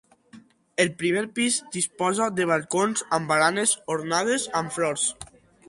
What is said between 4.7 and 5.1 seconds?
flors.